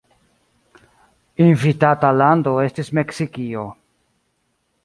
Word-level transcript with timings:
Invitata 1.49 2.11
lando 2.21 2.57
estis 2.65 2.93
Meksikio. 3.01 3.71